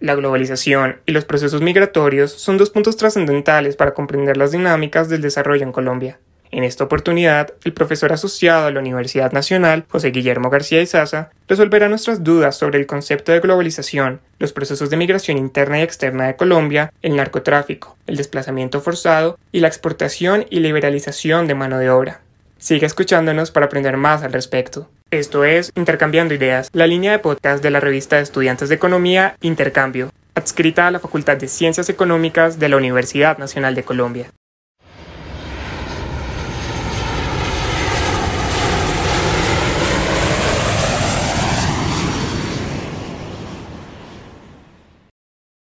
[0.00, 5.20] La globalización y los procesos migratorios son dos puntos trascendentales para comprender las dinámicas del
[5.20, 6.18] desarrollo en Colombia.
[6.50, 11.90] En esta oportunidad, el profesor asociado a la Universidad Nacional, José Guillermo García Izaza, resolverá
[11.90, 16.36] nuestras dudas sobre el concepto de globalización, los procesos de migración interna y externa de
[16.36, 22.20] Colombia, el narcotráfico, el desplazamiento forzado y la exportación y liberalización de mano de obra.
[22.58, 24.88] Sigue escuchándonos para aprender más al respecto.
[25.12, 29.34] Esto es Intercambiando Ideas, la línea de podcast de la revista de estudiantes de economía
[29.40, 34.30] Intercambio, adscrita a la Facultad de Ciencias Económicas de la Universidad Nacional de Colombia.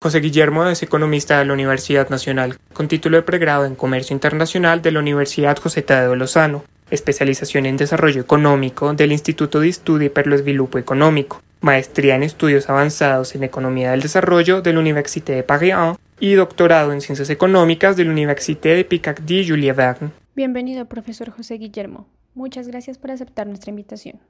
[0.02, 4.82] José Guillermo es economista de la Universidad Nacional, con título de pregrado en Comercio Internacional
[4.82, 10.26] de la Universidad José Tadeo Lozano, especialización en Desarrollo Económico del Instituto de Estudio per
[10.26, 15.42] lo Sviluppo Económico, maestría en Estudios Avanzados en Economía del Desarrollo de la Université de
[15.42, 20.10] Paris 1 y doctorado en Ciencias Económicas de la Université de Picardie-Jules Verne.
[20.34, 22.06] Bienvenido, profesor José Guillermo.
[22.34, 24.20] Muchas gracias por aceptar nuestra invitación.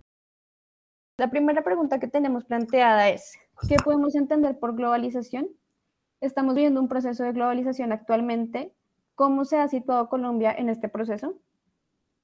[1.19, 3.35] La primera pregunta que tenemos planteada es,
[3.69, 5.49] ¿qué podemos entender por globalización?
[6.21, 8.73] Estamos viviendo un proceso de globalización actualmente.
[9.15, 11.35] ¿Cómo se ha situado Colombia en este proceso?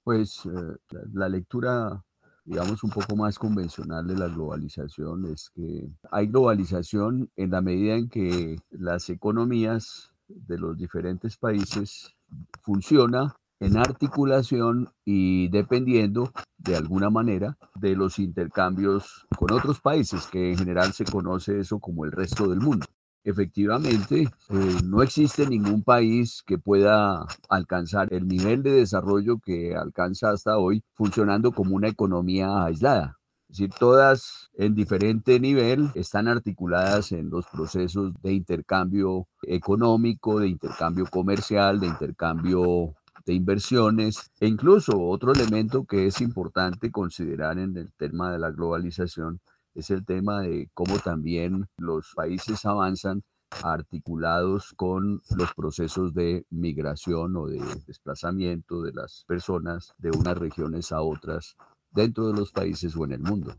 [0.06, 2.04] Pues eh, la, lectura,
[2.44, 7.96] digamos, un poco más convencional de la globalización es que hay globalización en la medida
[7.96, 12.14] en que las economías de los diferentes países
[12.62, 20.52] funcionan en articulación y dependiendo de alguna manera de los intercambios con otros países, que
[20.52, 22.86] en general se conoce eso como el resto del mundo
[23.27, 30.30] efectivamente eh, no existe ningún país que pueda alcanzar el nivel de desarrollo que alcanza
[30.30, 33.18] hasta hoy funcionando como una economía aislada.
[33.48, 40.48] Es decir, todas en diferente nivel están articuladas en los procesos de intercambio económico, de
[40.48, 47.77] intercambio comercial, de intercambio de inversiones e incluso otro elemento que es importante considerar en
[47.77, 49.40] el tema de la globalización
[49.77, 53.23] es el tema de cómo también los países avanzan
[53.63, 60.92] articulados con los procesos de migración o de desplazamiento de las personas de unas regiones
[60.92, 61.57] a otras
[61.92, 63.55] dentro de los países o en el mundo.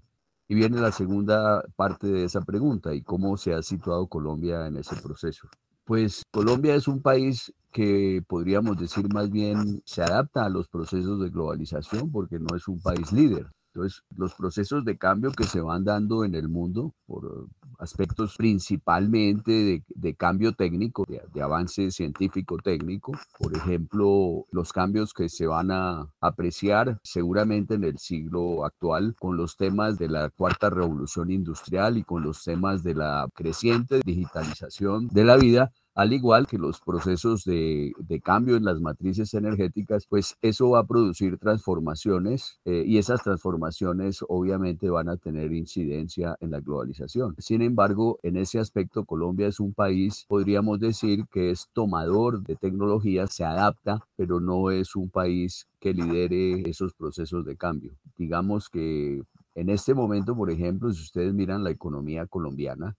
[0.50, 4.78] Y viene la segunda parte de esa pregunta, ¿y cómo se ha situado Colombia en
[4.78, 5.48] ese proceso?
[5.84, 11.20] Pues Colombia es un país que podríamos decir más bien se adapta a los procesos
[11.20, 13.48] de globalización porque no es un país líder.
[13.78, 19.84] Entonces, los procesos de cambio que se van dando en el mundo por aspectos principalmente
[19.88, 26.12] de, cambio técnico, de, avance científico técnico, por ejemplo, los cambios que se van a
[26.20, 32.04] apreciar seguramente en el siglo actual con los temas de la cuarta revolución industrial y
[32.04, 37.44] con los temas de la creciente digitalización de la vida, al igual que los procesos
[37.44, 37.92] de,
[38.24, 44.24] cambio en las matrices energéticas, pues eso va a producir transformaciones eh, y esas transformaciones
[44.28, 47.36] obviamente van a tener incidencia en la globalización.
[47.40, 52.56] Sin embargo, en ese aspecto Colombia es un país, podríamos decir, que es tomador de
[52.56, 57.94] tecnología, se adapta, pero no es un país que lidere esos procesos de cambio.
[58.18, 59.24] Digamos que
[59.56, 62.96] en este momento, por ejemplo, si ustedes miran la economía colombiana,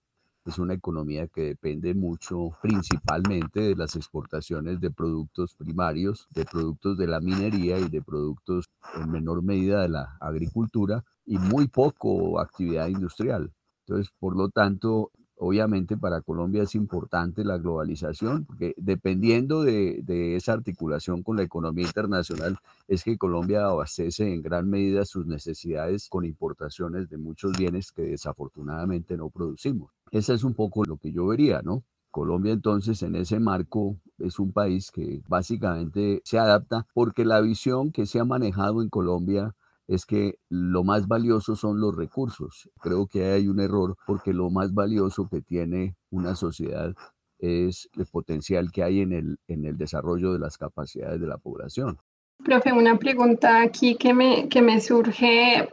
[0.49, 6.97] es una economía que depende mucho principalmente de las exportaciones de productos primarios, de productos
[6.97, 8.65] de la minería y de productos
[8.95, 13.51] en menor medida de la agricultura y muy poco actividad industrial.
[13.85, 20.03] Entonces, por lo tanto, obviamente para Colombia es importante la globalización, porque dependiendo de,
[20.35, 22.57] esa articulación con la economía internacional,
[22.87, 28.03] es que Colombia abastece en gran medida sus necesidades con importaciones de muchos bienes que
[28.03, 29.91] desafortunadamente no producimos.
[30.11, 31.83] Esa es un poco lo que yo vería, ¿no?
[32.11, 37.91] Colombia entonces en ese marco es un país que básicamente se adapta porque la visión
[37.91, 39.55] que se ha manejado en Colombia
[39.89, 42.69] es que lo más valioso son los recursos.
[42.79, 46.93] Creo que hay un error porque lo más valioso que tiene una sociedad
[47.39, 51.39] es el potencial que hay en el, en el desarrollo de las capacidades de la
[51.39, 51.97] población.
[52.45, 55.67] Profe, una pregunta aquí que me, que me surge,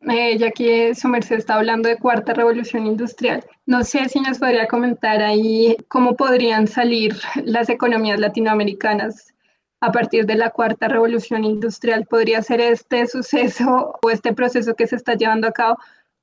[0.00, 3.44] eh, ya que su merced está hablando de cuarta revolución industrial.
[3.66, 9.34] No sé si nos podría comentar ahí cómo podrían salir las economías latinoamericanas
[9.80, 14.86] a partir de la cuarta revolución industrial podría ser este suceso o este proceso que
[14.86, 15.78] se está llevando a cabo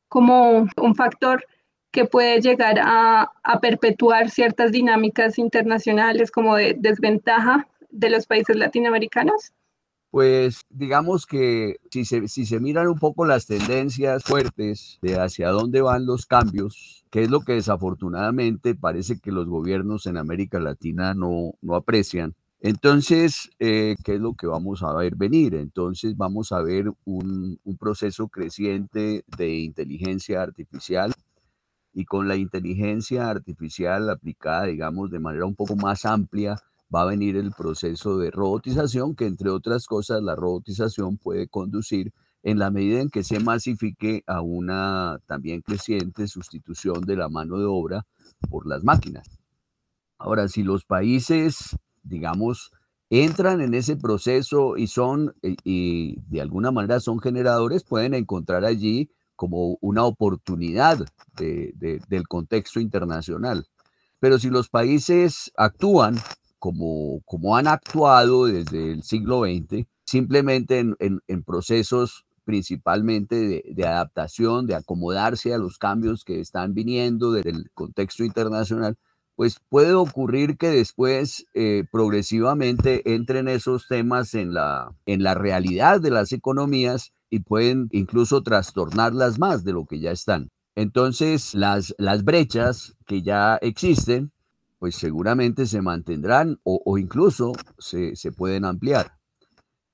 [0.08, 1.46] como un factor
[1.92, 3.32] que puede llegar a,
[3.62, 9.54] perpetuar ciertas dinámicas internacionales como de desventaja de los países latinoamericanos?
[10.12, 15.50] Pues digamos que si se, si se miran un poco las tendencias fuertes de hacia
[15.50, 20.60] dónde van los cambios, que es lo que desafortunadamente parece que los gobiernos en América
[20.60, 25.56] Latina no, no aprecian, entonces, eh, ¿qué es lo que vamos a ver venir?
[25.56, 31.14] Entonces, vamos a ver un, un, proceso creciente de inteligencia artificial
[31.94, 36.58] y con la inteligencia artificial aplicada, digamos, de manera un poco más amplia
[36.94, 42.14] va a venir el proceso de robotización, que entre otras cosas la robotización puede conducir
[42.44, 47.58] en la medida en que se masifique a una también creciente sustitución de la mano
[47.58, 48.06] de obra
[48.50, 49.28] por las máquinas.
[50.20, 51.76] Ahora, si los países,
[52.06, 52.72] digamos,
[53.10, 58.66] entran en ese proceso y son, eh, y de alguna manera son generadores, pueden encontrar
[58.66, 61.06] allí como una oportunidad
[61.36, 63.68] del contexto internacional.
[64.20, 66.16] Pero si los países actúan
[66.58, 74.76] como, como han actuado desde el siglo XX, simplemente en, procesos principalmente de, adaptación, de
[74.76, 78.98] acomodarse a los cambios que están viniendo del contexto internacional,
[79.36, 86.00] pues puede ocurrir que después eh, progresivamente entren esos temas en la, en la realidad
[86.00, 90.50] de las economías y pueden incluso trastornarlas más de lo que ya están.
[90.76, 94.32] Entonces, las, las brechas que ya existen
[94.86, 99.18] pues seguramente se mantendrán o, incluso se, pueden ampliar.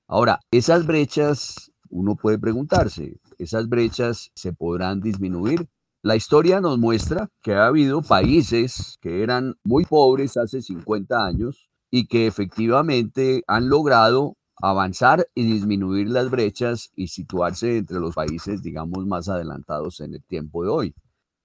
[0.06, 5.66] Ahora, esas brechas, uno puede preguntarse, ¿esas brechas se podrán disminuir?
[6.04, 11.70] La historia nos muestra que ha habido países que eran muy pobres hace 50 años
[11.92, 18.62] y que efectivamente han logrado avanzar y disminuir las brechas y situarse entre los países,
[18.62, 20.94] digamos, más adelantados en el tiempo de hoy.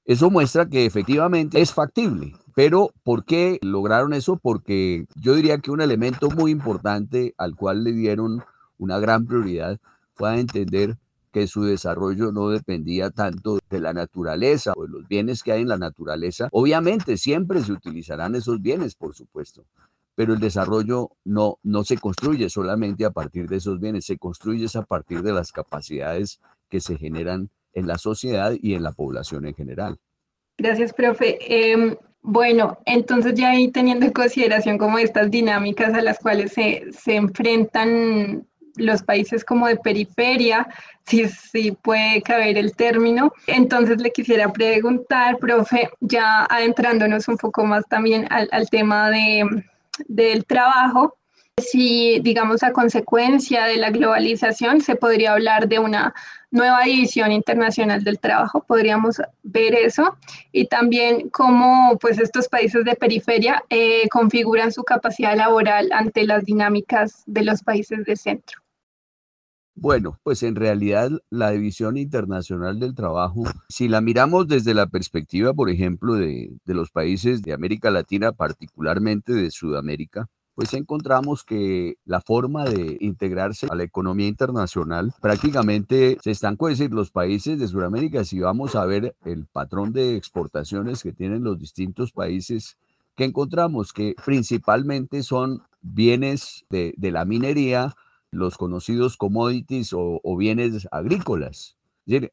[0.06, 2.33] Eso muestra que efectivamente es factible.
[2.56, 4.38] Pero ¿por qué lograron eso?
[4.38, 8.44] Porque yo diría que un elemento muy importante al cual le dieron
[8.80, 9.80] una gran prioridad
[10.15, 10.98] fue entender
[11.38, 15.62] que su desarrollo no dependía tanto de la naturaleza o de los bienes que hay
[15.62, 16.50] en la naturaleza.
[16.51, 19.63] Obviamente siempre se utilizarán esos bienes, por supuesto,
[20.16, 24.66] pero el desarrollo no, no se construye solamente a partir de esos bienes, se construye
[24.74, 26.39] a partir de las capacidades
[26.69, 30.00] que se generan en la sociedad y en la población en general.
[30.57, 31.38] Gracias, profe.
[31.42, 36.92] Em, bueno, entonces ya ahí teniendo en consideración como estas dinámicas a las cuales se,
[36.94, 40.68] se enfrentan los países como de periferia,
[41.06, 43.33] si, si puede caber el término.
[43.47, 49.63] Entonces le quisiera preguntar, profe, ya adentrándonos un poco más también al, al tema de,
[50.07, 51.18] del trabajo,
[51.59, 56.13] si, digamos, a consecuencia de la globalización se podría hablar de una
[56.51, 60.18] nueva división internacional del trabajo, podríamos ver eso,
[60.51, 66.45] y también cómo pues, estos países de periferia eh, configuran su capacidad laboral ante las
[66.45, 68.62] dinámicas de los países de centro.
[69.79, 75.53] Bueno, pues en realidad la división internacional del trabajo, si la miramos desde la perspectiva,
[75.53, 82.21] por ejemplo, de, los países de América Latina, particularmente de Sudamérica, pues encontramos que la
[82.21, 88.23] forma de integrarse a la economía internacional prácticamente se están, decir, los países de Sudamérica,
[88.23, 92.77] si vamos a ver el patrón de exportaciones que tienen los distintos países,
[93.15, 97.95] que encontramos que principalmente son bienes de, la minería,
[98.31, 101.78] los conocidos commodities o bienes agrícolas.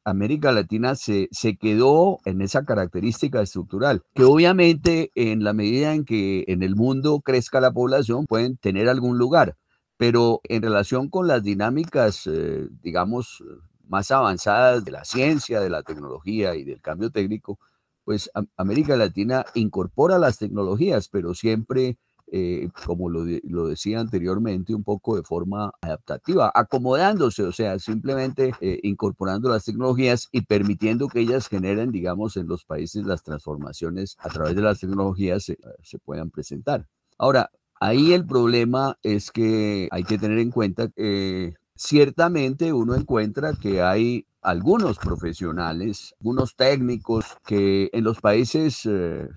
[0.05, 6.05] América Latina se, se quedó en esa característica estructural, que obviamente en la medida en
[6.05, 9.57] que en el mundo crezca la población pueden tener algún lugar,
[9.97, 13.43] pero en relación con las dinámicas, eh, digamos,
[13.89, 17.59] más avanzadas de la ciencia, de la tecnología y del cambio técnico,
[18.05, 21.97] pues América Latina incorpora las tecnologías, pero siempre
[22.33, 28.53] eh, como lo, lo, decía anteriormente, un poco de forma adaptativa, acomodándose, o sea, simplemente
[28.61, 34.17] eh, incorporando las tecnologías y permitiendo que ellas generen, digamos, en los países las transformaciones
[34.21, 36.87] a través de las tecnologías se, se puedan presentar.
[37.19, 37.51] Ahora,
[37.81, 43.83] ahí el problema es que hay que tener en cuenta que ciertamente uno encuentra que
[43.83, 49.29] hay algunos profesionales, algunos técnicos que en los países eh,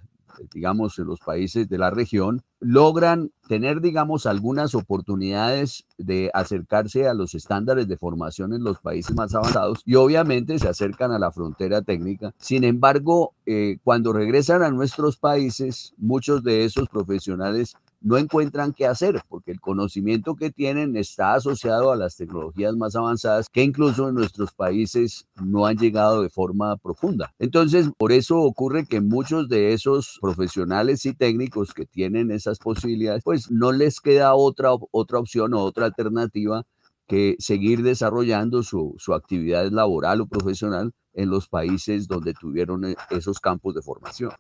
[0.52, 7.14] digamos, en los países de la región, logran tener, digamos, algunas oportunidades de acercarse a
[7.14, 11.32] los estándares de formación en los países más avanzados y obviamente se acercan a la
[11.32, 12.34] frontera técnica.
[12.38, 18.86] Sin embargo, eh, cuando regresan a nuestros países, muchos de esos profesionales no encuentran qué
[18.86, 24.10] hacer porque el conocimiento que tienen está asociado a las tecnologías más avanzadas que incluso
[24.10, 27.34] en nuestros países no han llegado de forma profunda.
[27.40, 33.24] Entonces, por eso ocurre que muchos de esos profesionales y técnicos que tienen esas posibilidades,
[33.24, 36.64] pues no les queda otra, otra opción o otra alternativa
[37.08, 42.96] que seguir desarrollando su, su actividad laboral o profesional en los países donde tuvieron e,
[43.10, 44.32] esos campos de formación.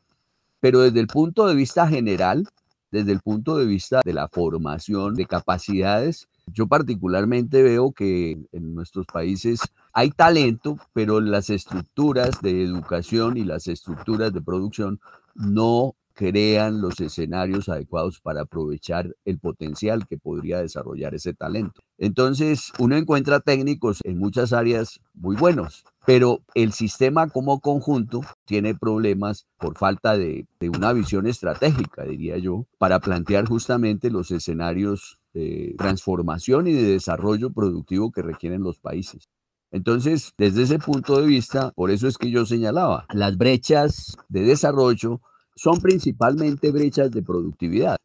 [0.59, 2.47] Pero desde el punto de vista general,
[2.91, 8.73] desde el punto de vista de la formación de capacidades, yo particularmente veo que en
[8.73, 9.59] nuestros países
[9.93, 14.99] hay talento, pero las estructuras de educación y las estructuras de producción
[15.35, 21.81] no crean los escenarios adecuados para aprovechar el potencial que podría desarrollar ese talento.
[21.99, 28.73] Entonces, uno encuentra técnicos en muchas áreas muy buenos, pero el sistema como conjunto tiene
[28.73, 35.75] problemas por falta de, una visión estratégica, diría yo, para plantear justamente los escenarios de
[35.77, 39.27] transformación y de desarrollo productivo que requieren los países.
[39.69, 44.43] Entonces, desde ese punto de vista, por eso es que yo señalaba, las brechas de
[44.43, 45.19] desarrollo
[45.57, 47.97] son principalmente brechas de productividad.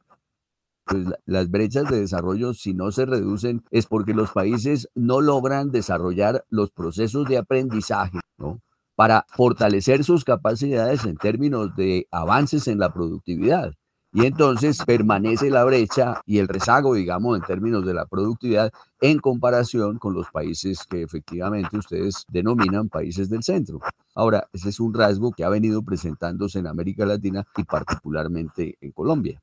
[0.84, 5.70] Pues las brechas de desarrollo, si no se reducen, es porque los países no logran
[5.70, 8.60] desarrollar los procesos de aprendizaje, ¿no?
[8.94, 13.72] Para fortalecer sus capacidades en términos de avances en la productividad.
[14.14, 18.70] Y entonces permanece la brecha y el rezago, digamos, en términos de la productividad
[19.00, 23.80] en comparación con los países que efectivamente ustedes denominan países del centro.
[24.14, 28.92] Ahora, ese es un rasgo que ha venido presentándose en América Latina y particularmente en
[28.92, 29.40] Colombia.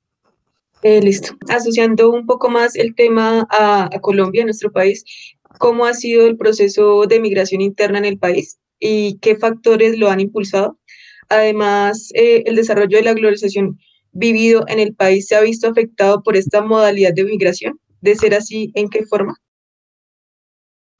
[0.82, 1.36] Eh, listo.
[1.50, 5.04] Asociando un poco más el tema a, Colombia, nuestro país,
[5.60, 10.10] ¿cómo ha sido el proceso de migración interna en el país y qué factores lo
[10.10, 10.80] han impulsado?
[11.28, 13.78] Además, eh, el desarrollo de la globalización
[14.12, 17.80] vivido en el país se ha visto afectado por esta modalidad de migración?
[18.02, 19.36] De ser así, ¿en qué forma?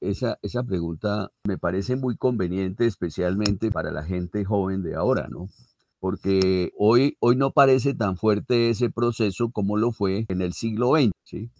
[0.00, 5.48] Esa, esa pregunta me parece muy conveniente, especialmente para la gente joven de ahora, ¿no?
[6.00, 10.94] Porque hoy, hoy no parece tan fuerte ese proceso como lo fue en el siglo
[10.96, 11.50] XX.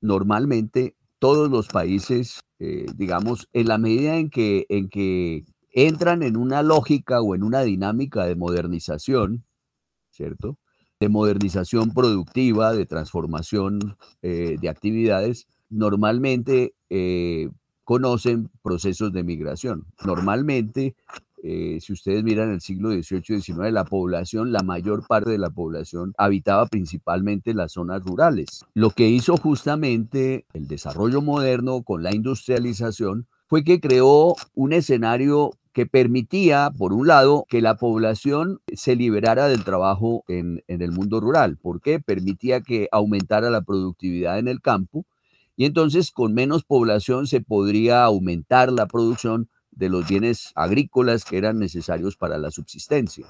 [0.00, 6.36] Normalmente todos los países, eh, digamos, en la medida en que, en que entran en
[6.36, 9.44] una lógica o en una dinámica de modernización,
[10.10, 10.58] ¿cierto?
[11.00, 17.48] de modernización productiva, de transformación eh, de actividades, normalmente eh,
[17.84, 19.86] conocen procesos de migración.
[20.04, 20.94] Normalmente,
[21.42, 25.38] eh, si ustedes miran el siglo XVIII y XIX, la población, la mayor parte de
[25.38, 28.64] la población habitaba principalmente en las zonas rurales.
[28.74, 35.52] Lo que hizo justamente el desarrollo moderno con la industrialización fue que creó un escenario
[35.72, 41.20] que permitía, por un lado, que la población se liberara del trabajo en, el mundo
[41.20, 41.56] rural.
[41.56, 42.00] ¿Por qué?
[42.00, 45.06] Permitía que aumentara la productividad en el campo
[45.56, 49.48] y entonces con menos población se podría aumentar la producción
[49.80, 53.26] de los bienes agrícolas que eran necesarios para la subsistencia.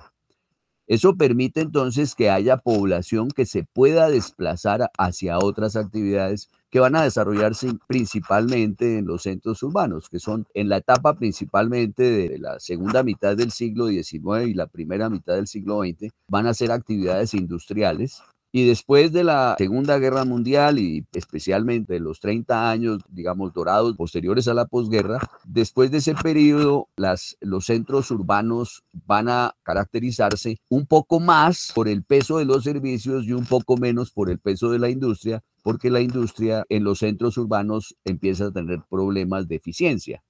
[0.89, 6.97] Eso permite entonces que haya población que se pueda desplazar hacia otras actividades que van
[6.97, 12.59] a desarrollarse principalmente en los centros urbanos, que son en la etapa principalmente de la
[12.59, 16.73] segunda mitad del siglo XIX y la primera mitad del siglo XX, van a ser
[16.73, 22.99] actividades industriales y después de la Segunda Guerra Mundial y especialmente de los 30 años,
[23.09, 29.29] digamos, dorados posteriores a la posguerra, después de ese periodo, las, los centros urbanos van
[29.29, 34.11] a caracterizarse un poco más por el peso de los servicios y un poco menos
[34.11, 38.53] por el peso de la industria, porque la industria en los centros urbanos empieza a
[38.53, 40.23] tener problemas de eficiencia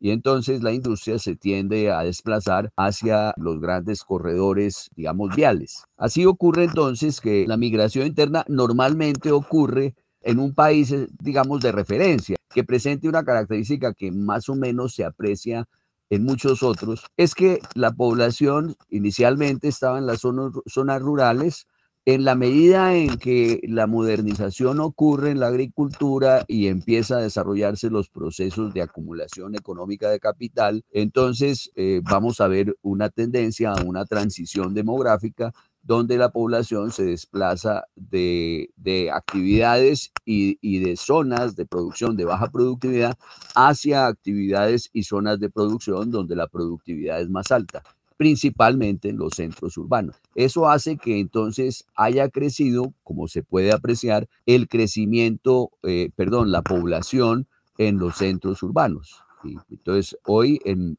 [0.00, 5.84] y entonces la industria se tiende a desplazar hacia los grandes corredores, digamos, viales.
[5.96, 11.72] Así ocurre entonces que la migración interna normalmente ocurre en un país, eh, digamos, de
[11.72, 15.66] referencia, que presente una característica que más o menos se aprecia
[16.10, 21.66] en muchos otros, es que la población inicialmente estaba en las zonas, zonas rurales,
[22.06, 27.88] en la medida en que la modernización ocurre en la agricultura y empieza a desarrollarse
[27.88, 33.82] los procesos de acumulación económica de capital, entonces eh, vamos a ver una tendencia a
[33.82, 38.70] una transición demográfica donde la población se desplaza de,
[39.12, 43.16] actividades y, y, de zonas de producción de baja productividad
[43.54, 47.82] hacia actividades y zonas de producción donde la productividad es más alta
[48.16, 50.16] principalmente en los centros urbanos.
[50.34, 56.62] Eso hace que entonces haya crecido, como se puede apreciar, el crecimiento, eh, perdón, la
[56.62, 59.24] población en los centros urbanos.
[59.70, 60.96] Entonces, hoy en,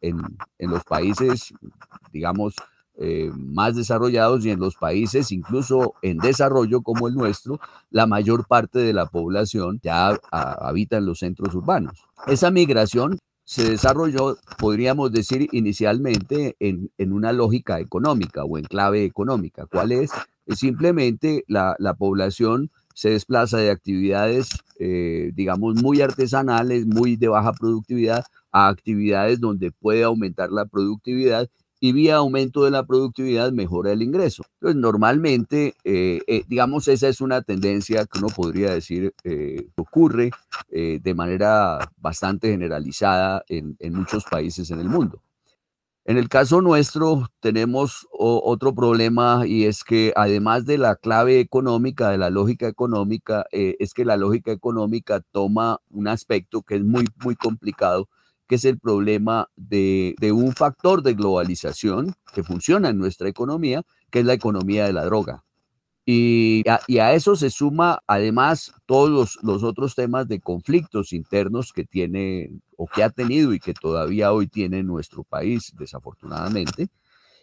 [0.60, 1.54] los países,
[2.12, 2.54] digamos,
[2.98, 8.48] eh, más desarrollados y en los países incluso en desarrollo como el nuestro, la mayor
[8.48, 12.06] parte de la población ya habita en los centros urbanos.
[12.28, 19.68] Esa migración se desarrolló, podríamos decir, inicialmente en, una lógica económica o en clave económica.
[19.68, 20.12] ¿Cuál es?
[20.48, 24.50] Simplemente la, población se desplaza de actividades,
[24.80, 31.48] eh, digamos, muy artesanales, muy de baja productividad, a actividades donde puede aumentar la productividad
[31.79, 34.44] y vía aumento de la productividad mejora el ingreso.
[34.55, 39.13] Entonces, normalmente, eh, eh, digamos, esa es una tendencia que uno podría decir
[39.75, 40.32] ocurre
[40.70, 45.22] de manera bastante generalizada en muchos países en el mundo.
[46.08, 52.12] En el caso nuestro tenemos otro problema y es que además de la clave económica,
[52.12, 56.84] de la lógica económica, eh, es que la lógica económica toma un aspecto que es
[56.84, 58.08] muy, muy complicado,
[58.48, 64.20] que es el problema de, un factor de globalización que funciona en nuestra economía, que
[64.20, 65.44] es la economía de la droga.
[66.08, 72.52] Y a, eso se suma además todos los, otros temas de conflictos internos que tiene
[72.78, 76.90] o que ha tenido y que todavía hoy tiene nuestro país, desafortunadamente,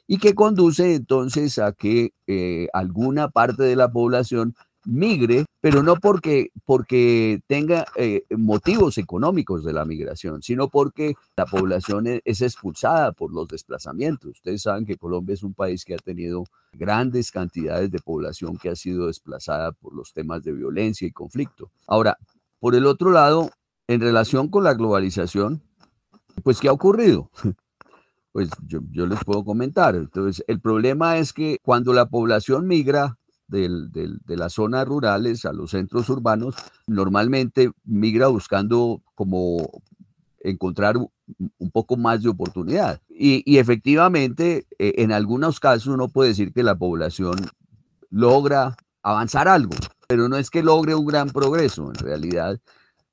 [0.06, 5.96] y que conduce entonces a que eh, alguna parte de la población migre, pero no
[5.96, 12.42] porque, porque tenga eh, motivos económicos de la migración, sino porque la población e, es,
[12.42, 14.32] expulsada por los desplazamientos.
[14.32, 18.70] Ustedes saben que Colombia es un país que ha tenido grandes cantidades de población que
[18.70, 21.70] ha sido desplazada por los temas de violencia y conflicto.
[21.86, 22.18] Ahora,
[22.58, 23.50] por el otro lado,
[23.88, 25.62] en relación con la globalización,
[26.42, 27.30] pues ¿qué ha ocurrido?
[28.32, 29.94] Pues yo, yo les puedo comentar.
[29.94, 33.18] Entonces, el problema es que cuando la población migra,
[33.48, 36.54] de las zonas rurales a los centros urbanos,
[36.86, 39.82] normalmente migra buscando como
[40.40, 43.00] encontrar un poco más de oportunidad.
[43.08, 47.36] Y, efectivamente, e, en algunos casos uno puede decir que la población
[48.10, 49.74] logra avanzar algo,
[50.08, 52.60] pero no es que logre un gran progreso, en realidad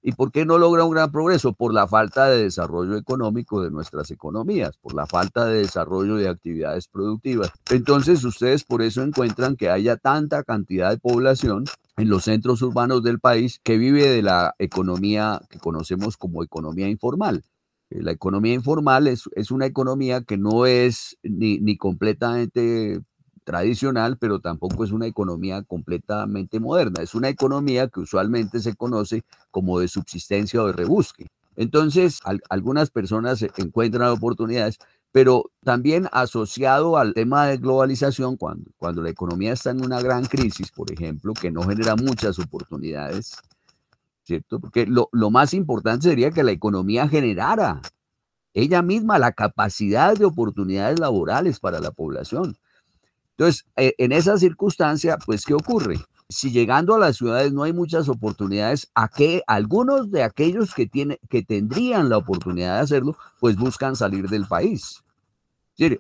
[0.02, 1.54] ¿Y por qué no logra un gran progreso?
[1.54, 6.30] Por la falta de desarrollo económico de nuestras economías, por la falta de desarrollo de
[6.30, 7.52] actividades productivas.
[7.70, 11.66] Entonces, ustedes por eso encuentran que haya tanta cantidad de población
[11.98, 16.88] en los centros urbanos del país que vive de la economía que conocemos como economía
[16.88, 17.44] informal.
[17.90, 23.02] Eh, la economía informal es, es una economía que no es ni, ni completamente
[23.44, 27.02] tradicional, pero tampoco es una economía completamente moderna.
[27.02, 31.28] Es una economía que usualmente se conoce como de subsistencia o de rebusque.
[31.56, 34.78] Entonces, algunas personas encuentran oportunidades,
[35.12, 40.26] pero también asociado al tema de globalización, cuando, cuando la economía está en una gran
[40.26, 43.36] crisis, por ejemplo, que no genera muchas oportunidades,
[44.24, 44.60] ¿cierto?
[44.60, 47.82] Porque lo, lo más importante sería que la economía generara
[48.54, 52.58] ella misma la capacidad de oportunidades laborales para la población.
[53.40, 55.98] Entonces, eh, en esa circunstancia, pues, ¿qué ocurre?
[56.28, 60.88] Si llegando a las ciudades no hay muchas oportunidades, ¿a qué algunos de aquellos que,
[60.88, 65.06] tiene, que tendrían la oportunidad de hacerlo, pues buscan salir del país?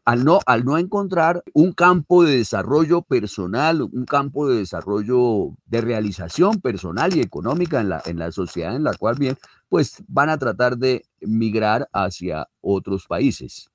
[0.04, 5.80] Al no, al no encontrar un campo de desarrollo personal, un campo de desarrollo de
[5.80, 9.38] realización personal y económica en la, en la sociedad en la cual bien,
[9.70, 13.70] pues van a tratar de migrar hacia otros países.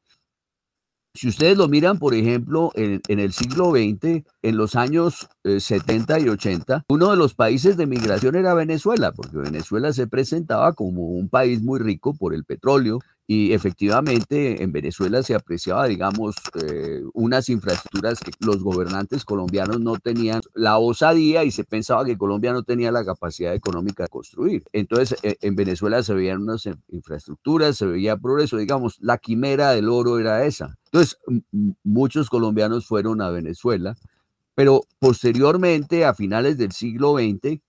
[1.17, 6.23] Si ustedes lo miran, por ejemplo, en, el siglo XX, en los años 70 eh,
[6.23, 11.11] y 80, uno de los países de migración era Venezuela, porque Venezuela se presentaba como
[11.11, 17.03] un país muy rico por el petróleo, y efectivamente en Venezuela se apreciaba, digamos, eh,
[17.15, 22.53] unas infraestructuras que los gobernantes colombianos no tenían la osadía y se pensaba que Colombia
[22.53, 24.65] no tenía la capacidad económica de construir.
[24.73, 29.89] Entonces eh, en Venezuela se veían unas infraestructuras, se veía progreso, digamos, la quimera del
[29.89, 30.77] oro era esa.
[30.87, 31.19] Entonces
[31.83, 33.97] muchos colombianos fueron a Venezuela,
[34.55, 37.61] pero posteriormente, a finales del siglo XX,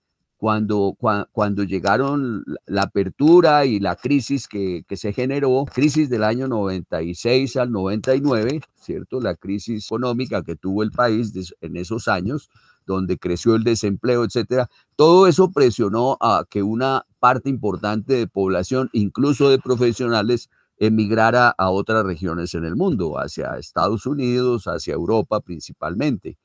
[0.46, 0.96] cuando,
[1.32, 7.72] cuando llegaron la apertura y la crisis que, se generó, crisis del año 96 al
[7.72, 9.20] 99, ¿cierto?
[9.20, 12.48] La crisis económica que tuvo el país en esos años,
[12.86, 14.70] donde creció el desempleo, etcétera.
[14.94, 21.70] Todo eso presionó a que una parte importante de población, incluso de profesionales, emigrara a
[21.70, 26.38] otras regiones en el mundo, hacia Estados Unidos, hacia Europa principalmente.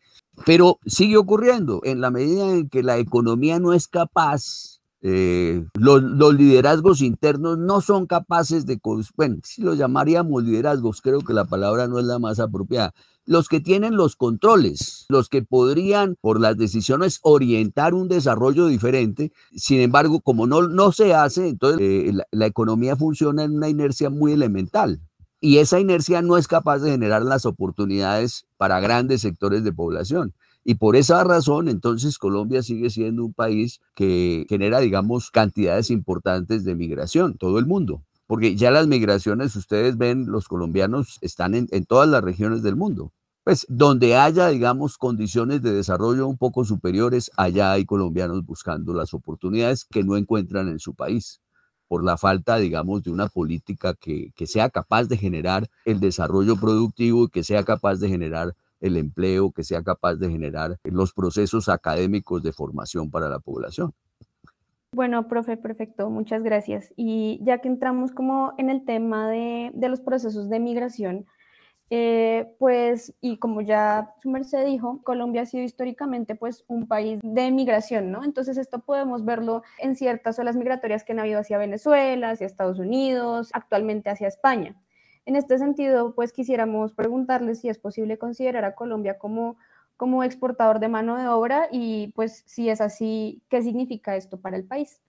[0.45, 6.03] Pero sigue ocurriendo en la medida en que la economía no es capaz, eh, los,
[6.35, 8.79] liderazgos internos no son capaces de,
[9.15, 12.93] bueno, si lo llamaríamos liderazgos, creo que la palabra no es la más apropiada.
[13.25, 19.31] Los que tienen los controles, los que podrían por las decisiones orientar un desarrollo diferente,
[19.55, 24.09] sin embargo, como no, no se hace, entonces eh, la economía funciona en una inercia
[24.09, 25.01] muy elemental
[25.41, 30.33] y esa inercia no es capaz de generar las oportunidades para grandes sectores de población.
[30.63, 36.63] Y por esa razón, entonces, Colombia sigue siendo un país que genera, digamos, cantidades importantes
[36.63, 38.03] de migración, todo el mundo.
[38.27, 43.11] Porque ya las migraciones, ustedes ven, los colombianos están en, todas las regiones del mundo.
[43.43, 49.15] pues donde haya, digamos, condiciones de desarrollo un poco superiores, allá hay colombianos buscando las
[49.15, 51.41] oportunidades que no encuentran en su país
[51.91, 56.55] por la falta, digamos, de una política que, que sea capaz de generar el desarrollo
[56.55, 61.11] productivo y que sea capaz de generar el empleo, que sea capaz de generar los
[61.11, 63.91] procesos académicos de formación para la población.
[64.93, 66.93] Bueno, profe, perfecto, muchas gracias.
[66.95, 71.25] Y ya que entramos como en el tema de, de los procesos de migración,
[71.93, 77.19] eh, pues, y como ya su merced dijo, Colombia ha sido históricamente pues un país
[77.21, 78.23] de migración, ¿no?
[78.23, 82.79] Entonces esto podemos verlo en ciertas olas migratorias que han habido hacia Venezuela, hacia Estados
[82.79, 84.81] Unidos, actualmente hacia España.
[85.25, 89.57] En este sentido, pues quisiéramos preguntarles si es posible considerar a Colombia como,
[89.97, 94.55] como exportador de mano de obra y pues si es así, ¿qué significa esto para
[94.55, 95.01] el país?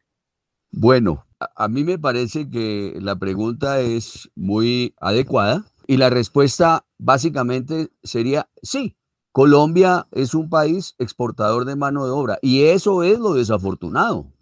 [0.73, 7.91] Bueno, a, mí me parece que la pregunta es muy adecuada y la respuesta básicamente
[8.03, 8.97] sería sí.
[9.31, 14.33] Colombia es un país exportador de mano de obra y eso es lo desafortunado,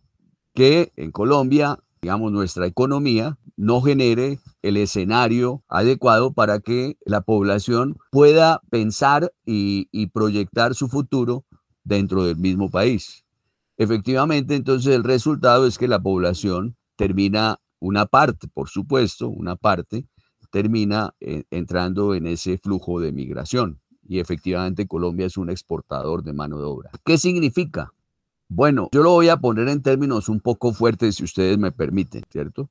[0.54, 7.96] que en Colombia, digamos, nuestra economía no genere el escenario adecuado para que la población
[8.12, 11.46] pueda pensar y, proyectar su futuro
[11.82, 13.24] dentro del mismo país.
[13.76, 20.06] Efectivamente, entonces el resultado es que la población termina una parte, por supuesto, una parte,
[20.50, 23.80] termina eh, entrando en ese flujo de migración.
[24.06, 26.90] Y efectivamente Colombia es un exportador de mano de obra.
[27.04, 27.92] ¿Qué significa?
[28.48, 32.22] Bueno, yo lo voy a poner en términos un poco fuertes, si ustedes me permiten,
[32.30, 32.68] ¿cierto?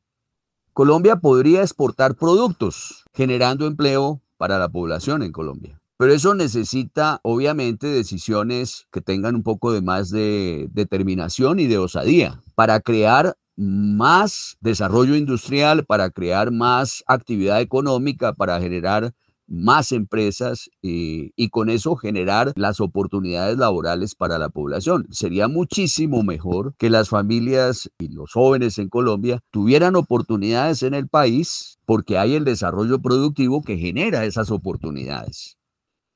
[0.73, 5.79] Colombia podría exportar productos generando empleo para la población en Colombia.
[5.97, 11.77] Pero eso necesita, obviamente, decisiones que tengan un poco de más de determinación y de
[11.77, 19.13] osadía para crear más desarrollo industrial, para crear más actividad económica, para generar
[19.47, 25.07] más empresas y, y, con eso generar las oportunidades laborales para la población.
[25.09, 31.07] Sería muchísimo mejor que las familias y los jóvenes en Colombia tuvieran oportunidades en el
[31.07, 35.57] país porque hay el desarrollo productivo que genera esas oportunidades.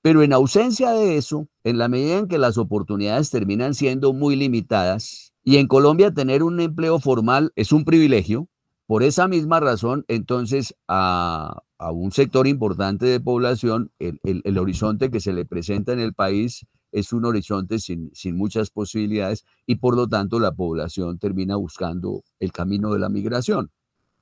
[0.04, 4.36] Pero en ausencia de eso, en la medida en que las oportunidades terminan siendo muy
[4.36, 8.48] limitadas, y en Colombia tener un empleo formal es un privilegio,
[8.86, 15.34] por esa misma razón, entonces, a, un sector importante de población, el, horizonte que se
[15.34, 20.08] le presenta en el país es un horizonte sin, sin muchas posibilidades y por lo
[20.08, 23.72] tanto la población termina buscando el camino de la migración.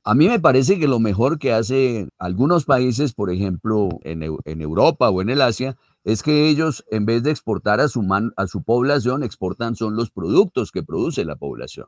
[0.03, 4.61] A mí me parece que lo mejor que hacen algunos países, por ejemplo, en, en,
[4.61, 8.47] Europa o en el Asia, es que ellos, en vez de exportar a su, a
[8.47, 11.87] su población, exportan son los productos que produce la población.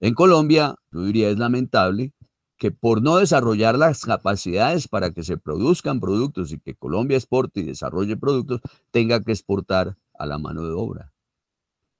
[0.00, 2.12] En Colombia, yo diría, es lamentable
[2.58, 7.60] que por no desarrollar las capacidades para que se produzcan productos y que Colombia exporte
[7.60, 11.12] y desarrolle productos, tenga que exportar a la mano de obra.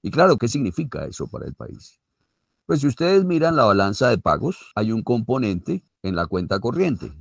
[0.03, 2.01] Y claro, ¿qué significa eso para el país?
[2.65, 7.13] Pues si ustedes miran la balanza de pagos, hay un componente en la cuenta corriente.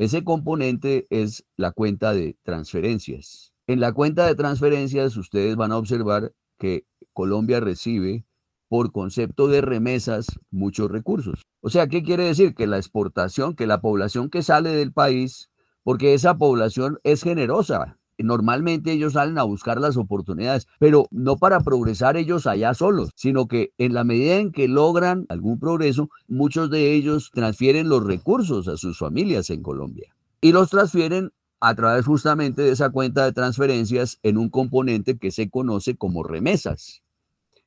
[0.00, 3.52] Ese componente es la cuenta de transferencias.
[3.66, 8.24] En la cuenta de transferencias ustedes van a observar que Colombia recibe
[8.70, 11.42] por concepto de remesas muchos recursos.
[11.60, 12.54] O sea, ¿qué quiere decir?
[12.54, 15.50] Que la exportación, que la población que sale del país,
[15.82, 21.60] porque esa población es generosa, normalmente ellos salen a buscar las oportunidades, pero no para
[21.60, 26.70] progresar ellos allá solos, sino que en la medida en que logran algún progreso, muchos
[26.70, 32.06] de ellos transfieren los recursos a sus familias en Colombia y los transfieren a través
[32.06, 37.02] justamente de esa cuenta de transferencias en un componente que se conoce como remesas.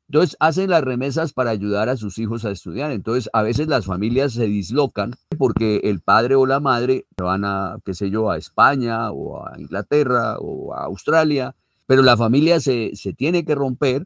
[0.09, 2.91] Entonces hacen las remesas para ayudar a sus hijos a estudiar.
[2.91, 7.77] Entonces a veces las familias se dislocan porque el padre o la madre van a,
[7.85, 11.55] qué sé yo, a España o a Inglaterra o a Australia,
[11.87, 14.05] pero la familia se, se tiene que romper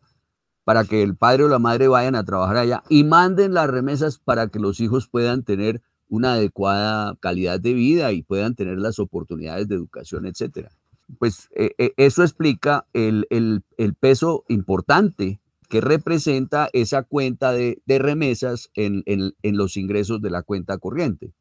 [0.63, 4.19] para que el padre o la madre vayan a trabajar allá y manden las remesas
[4.19, 8.99] para que los hijos puedan tener una adecuada calidad de vida y puedan tener las
[8.99, 10.71] oportunidades de educación, etcétera.
[11.19, 17.82] Pues eh, eh, eso explica el, el, el peso importante que representa esa cuenta de,
[17.88, 19.03] remesas en,
[19.43, 21.34] los ingresos de la cuenta corriente.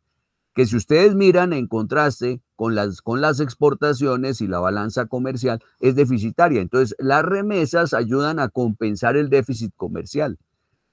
[0.55, 5.62] Que si ustedes miran en contraste con las, con las exportaciones y la balanza comercial
[5.81, 6.62] es deficitaria.
[6.62, 10.39] Entonces, las remesas ayudan a compensar el déficit comercial.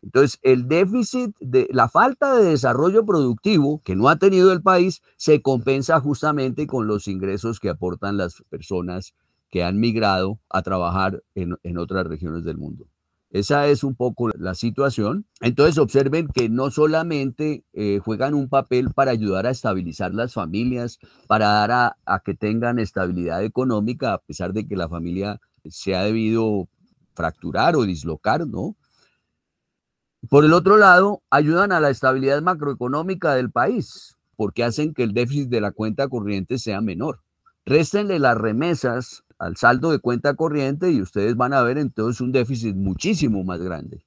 [0.01, 5.01] Entonces, el déficit de la falta de desarrollo productivo que no ha tenido el país
[5.15, 9.15] se compensa justamente con los ingresos que aportan las personas
[9.49, 12.87] que han migrado a trabajar en otras regiones del mundo.
[13.33, 15.25] Esa es un poco la situación.
[15.41, 20.99] Entonces observen que no solamente eh, juegan un papel para ayudar a estabilizar las familias,
[21.27, 25.95] para dar a, a, que tengan estabilidad económica, a pesar de que la familia se
[25.95, 26.69] ha debido
[27.15, 28.75] fracturar o dislocar, ¿no?
[30.29, 35.15] Por el otro lado, ayudan a la estabilidad macroeconómica del país, porque hacen que el
[35.15, 37.21] déficit de la cuenta corriente sea menor.
[37.65, 42.31] Réstenle las remesas al saldo de cuenta corriente y ustedes van a ver entonces un
[42.31, 44.03] déficit muchísimo más grande.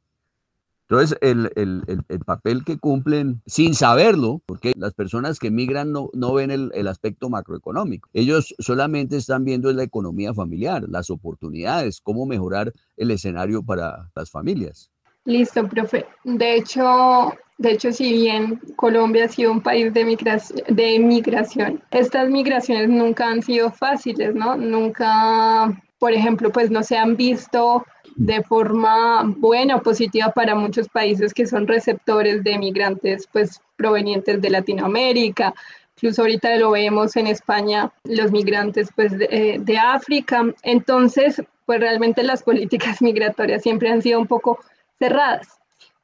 [0.89, 6.11] Entonces, el, el, el, papel que cumplen sin saberlo, porque las personas que migran no,
[6.13, 8.09] no ven el, aspecto macroeconómico.
[8.13, 14.31] Ellos solamente están viendo la economía familiar, las oportunidades, cómo mejorar el escenario para las
[14.31, 14.93] familias.
[15.25, 16.07] Listo, profe.
[16.23, 21.83] De hecho, de hecho, si bien Colombia ha sido un país de migración, de migración,
[21.91, 24.57] estas migraciones nunca han sido fáciles, ¿no?
[24.57, 27.85] Nunca, por ejemplo, pues no se han visto
[28.17, 34.41] de forma buena o positiva para muchos países que son receptores de migrantes pues provenientes
[34.43, 35.55] de Latinoamérica.
[35.97, 40.45] Incluso ahorita lo vemos en España, los migrantes pues de, eh, de África.
[40.63, 44.59] Entonces, pues realmente las políticas migratorias siempre han sido un poco
[44.99, 45.57] cerradas.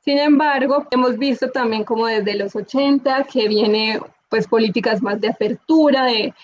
[0.04, 5.28] Sin embargo, hemos visto también como desde los 80 que viene pues políticas más de
[5.28, 6.34] apertura, de,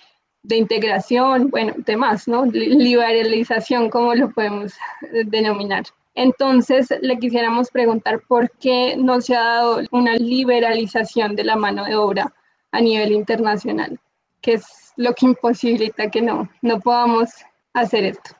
[0.43, 2.45] de integración, bueno, temas, ¿no?
[2.47, 4.75] Liberalización, como lo podemos
[5.25, 5.85] denominar.
[6.15, 11.85] Entonces, le quisiéramos preguntar por qué no se ha dado una liberalización de la mano
[11.85, 12.33] de obra
[12.73, 13.99] a nivel internacional,
[14.41, 17.31] que es lo que imposibilita que no, no podamos
[17.73, 18.31] hacer esto.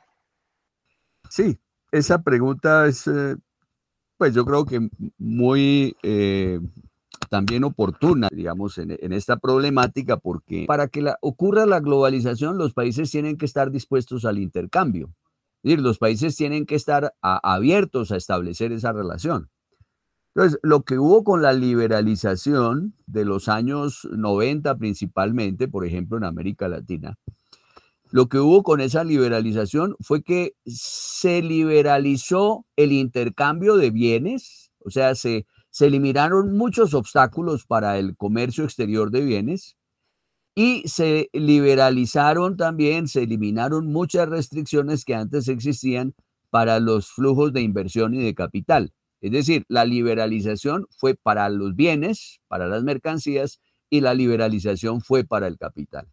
[1.29, 1.57] Sí,
[1.91, 3.35] esa pregunta es eh,
[4.19, 6.59] pues yo creo que muy eh,
[7.29, 13.37] también oportuna, digamos, en, esta problemática, porque para que ocurra la globalización, los países tienen
[13.37, 15.13] que estar dispuestos al intercambio.
[15.63, 19.49] Es decir, los países tienen que estar abiertos a establecer esa relación.
[20.35, 26.25] Entonces, lo que hubo con la liberalización de los años 90 principalmente, por ejemplo, en
[26.25, 27.15] América Latina,
[28.11, 34.89] lo que hubo con esa liberalización fue que se liberalizó el intercambio de bienes, o
[34.89, 39.77] sea, se, se eliminaron muchos obstáculos para el comercio exterior de bienes
[40.55, 46.15] y se liberalizaron también, se eliminaron muchas restricciones que antes existían
[46.49, 48.91] para los flujos de inversión y de capital.
[49.21, 53.59] Es decir, la liberalización fue para los bienes, para las mercancías,
[53.91, 56.07] y la liberalización fue para el capital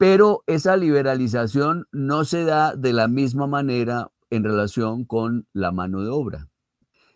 [0.00, 6.00] pero esa liberalización no se da de la misma manera en relación con la mano
[6.00, 6.48] de obra.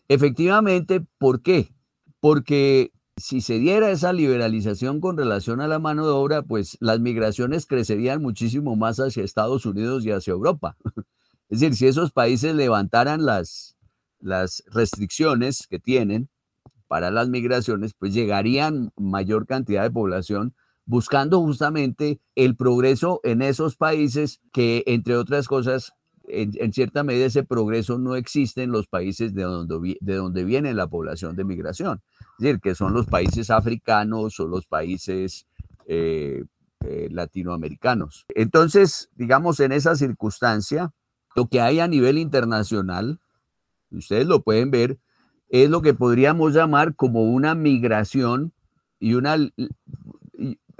[0.08, 1.72] Efectivamente, ¿por qué?
[2.20, 7.00] Porque si se diera esa liberalización con relación a la mano de obra, pues las
[7.00, 10.76] migraciones crecerían muchísimo más hacia Estados Unidos y hacia Europa.
[11.48, 13.78] Es decir, si esos países levantaran las,
[14.20, 16.28] las restricciones que tienen
[16.86, 20.54] para las migraciones, pues llegarían mayor cantidad de población
[20.86, 25.92] buscando justamente el progreso en esos países que, entre otras cosas,
[26.26, 30.72] en, cierta medida ese progreso no existe en los países de donde, de donde viene
[30.74, 32.02] la población de migración,
[32.38, 35.46] es decir, que son los países africanos o los países
[35.86, 36.44] eh,
[36.80, 38.26] eh, latinoamericanos.
[38.34, 40.92] Entonces, digamos, en esa circunstancia,
[41.34, 43.20] lo que hay a nivel internacional,
[43.90, 44.98] ustedes lo pueden ver,
[45.48, 48.52] es lo que podríamos llamar como una migración
[48.98, 49.36] y una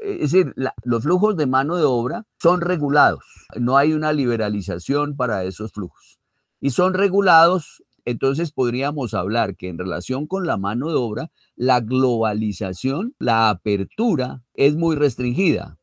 [0.04, 3.24] es decir, los flujos de mano de obra son regulados,
[3.58, 6.18] no hay una liberalización para esos flujos.
[6.60, 11.80] Y son regulados, entonces podríamos hablar que en relación con la mano de obra, la
[11.80, 15.78] globalización, la apertura es muy restringida.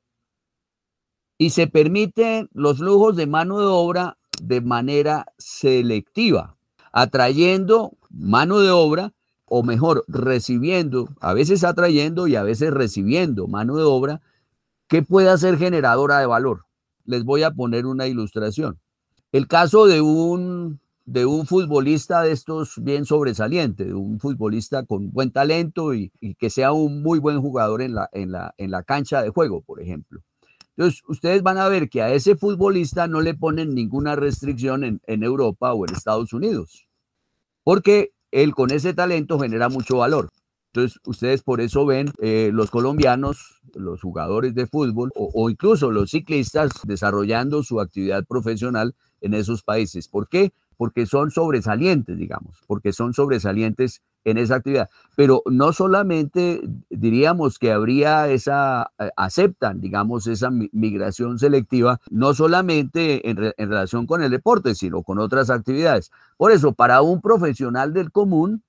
[1.38, 6.58] Y se permiten los flujos de mano de obra de manera selectiva,
[6.92, 9.14] atrayendo mano de obra
[9.54, 14.22] o mejor, recibiendo, a veces atrayendo y a veces recibiendo mano de obra
[14.88, 16.64] que pueda ser generadora de valor.
[17.04, 18.80] Les voy a poner una ilustración.
[19.34, 25.12] El caso de un, de un futbolista de estos bien sobresaliente, de un futbolista con
[25.12, 28.84] buen talento y, que sea un muy buen jugador en la, en, la, en la
[28.84, 30.22] cancha de juego, por ejemplo.
[30.78, 35.02] Entonces, ustedes van a ver que a ese futbolista no le ponen ninguna restricción en,
[35.08, 36.88] en Europa o en Estados Unidos,
[37.66, 40.30] porque él con ese talento genera mucho valor.
[40.74, 46.12] Entonces, ustedes por eso ven eh, los colombianos, los jugadores de fútbol o, incluso los
[46.12, 50.08] ciclistas desarrollando su actividad profesional en esos países.
[50.08, 50.54] ¿Por qué?
[50.78, 54.90] Porque son sobresalientes, digamos, porque son sobresalientes en esa actividad.
[55.16, 63.30] Pero no solamente diríamos que habría esa, eh, aceptan, digamos, esa migración selectiva, no solamente
[63.30, 66.12] en, en, relación con el deporte, sino con otras actividades.
[66.38, 68.64] Por eso, para un profesional del común,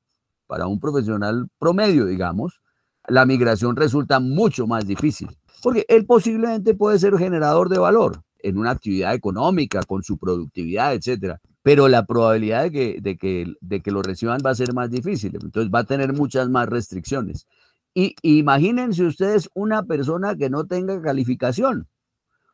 [0.46, 2.60] para un profesional promedio, digamos,
[3.08, 5.28] la migración resulta mucho más difícil,
[5.62, 10.94] porque él posiblemente puede ser generador de valor en una actividad económica, con su productividad,
[10.94, 14.74] etcétera pero la probabilidad de que, de, que, de que lo reciban va a ser
[14.74, 17.46] más difícil, entonces va a tener muchas más restricciones.
[17.94, 21.88] Y imagínense ustedes una persona que no tenga calificación,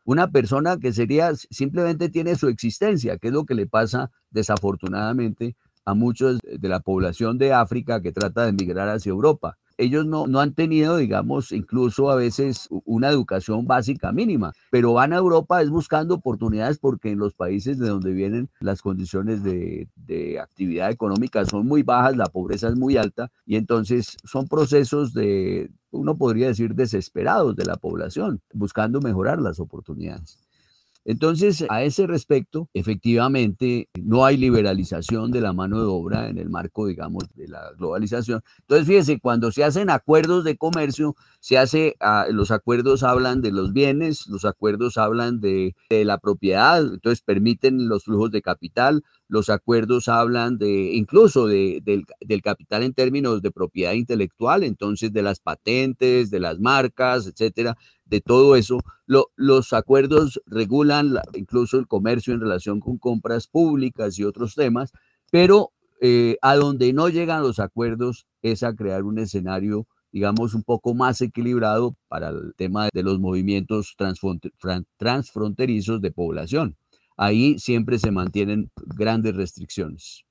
[0.05, 5.57] una persona que sería simplemente tiene su existencia, que es lo que le pasa desafortunadamente
[5.85, 10.27] a muchos de la población de África que trata de emigrar hacia Europa ellos no,
[10.27, 15.63] no han tenido, digamos, incluso a veces una educación básica mínima, pero van a Europa
[15.63, 20.91] es buscando oportunidades porque en los países de donde vienen las condiciones de, de actividad
[20.91, 26.19] económica son muy bajas, la pobreza es muy alta y entonces son procesos de, uno
[26.19, 30.48] podría decir, desesperados de la población, buscando mejorar las oportunidades.
[31.05, 36.51] Entonces, a ese respecto, efectivamente, no hay liberalización de la mano de obra en el
[36.51, 38.43] marco, digamos, de la globalización.
[38.61, 41.17] Entonces, fíjense, cuando se hacen acuerdos de comercio,
[41.49, 46.81] se hace, ah, los acuerdos hablan de los bienes, los acuerdos hablan de, la propiedad,
[46.81, 52.05] entonces permiten los flujos de capital, los acuerdos hablan de incluso del,
[52.43, 58.21] capital en términos de propiedad intelectual, entonces de las patentes, de las marcas, etcétera de
[58.21, 58.81] todo eso.
[59.07, 64.93] los acuerdos regulan incluso el comercio en relación con compras públicas y otros temas,
[65.31, 69.87] pero eh, a donde no llegan los acuerdos es a crear un escenario
[70.19, 73.95] digamos, un poco más equilibrado para el tema de los movimientos
[74.99, 76.77] transfronterizos de población.
[77.17, 80.25] Ahí siempre se mantienen grandes restricciones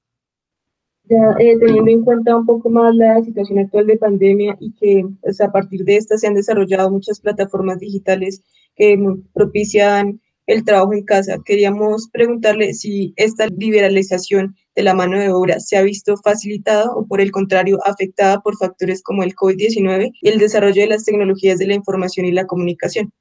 [1.09, 5.05] ya eh, teniendo en cuenta un poco más la situación actual de pandemia y que
[5.21, 8.43] pues, a partir de esta se han desarrollado muchas plataformas digitales
[8.75, 8.99] que
[9.31, 11.37] propician el trabajo en casa.
[11.45, 17.07] Queríamos preguntarle si esta liberalización de la mano de obra se ha visto facilitada o
[17.07, 21.57] por el contrario afectada por factores como el COVID-19 y el desarrollo de las tecnologías
[21.57, 23.11] de la información y la comunicación.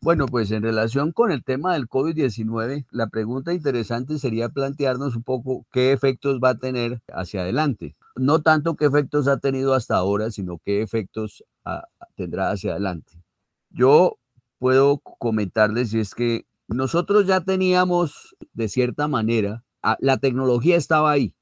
[0.00, 5.22] Bueno, pues en relación con el tema del COVID-19, la pregunta interesante sería plantearnos un
[5.22, 7.94] poco qué efectos va a tener hacia adelante.
[8.16, 11.84] No tanto qué efectos ha tenido hasta ahora, sino qué efectos ah,
[12.16, 13.22] tendrá hacia adelante.
[13.68, 14.16] Yo
[14.58, 19.62] puedo comentarles si es que nosotros ya teníamos, de cierta manera,
[20.00, 21.34] la tecnología estaba ahí,